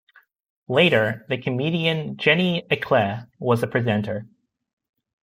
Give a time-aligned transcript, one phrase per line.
[0.67, 4.25] Later, the comedian Jenny Eclair was the presenter.